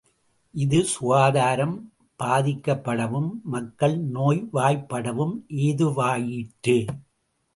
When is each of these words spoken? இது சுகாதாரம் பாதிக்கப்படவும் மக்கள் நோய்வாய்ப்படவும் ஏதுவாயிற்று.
இது 0.55 0.77
சுகாதாரம் 0.83 1.75
பாதிக்கப்படவும் 2.19 3.29
மக்கள் 3.45 3.95
நோய்வாய்ப்படவும் 4.13 5.35
ஏதுவாயிற்று. 5.67 6.77